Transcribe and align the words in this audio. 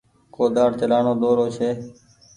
ڪوۮآڙ 0.35 0.69
چلآڻو 0.79 1.13
ڏورو 1.21 1.45
ڇي۔ 1.55 1.69